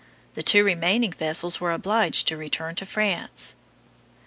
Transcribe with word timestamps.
The 0.33 0.41
two 0.41 0.63
remaining 0.63 1.11
vessels 1.11 1.61
were 1.61 1.71
obliged 1.71 2.27
to 2.29 2.35
return 2.35 2.73
to 2.73 2.87
France. 2.87 3.55